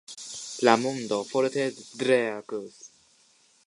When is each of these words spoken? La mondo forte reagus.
La 0.67 0.73
mondo 0.85 1.19
forte 1.33 1.67
reagus. 2.09 2.85